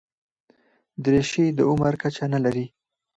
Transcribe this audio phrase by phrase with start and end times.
[1.03, 2.65] دریشي د عمر کچه نه لري.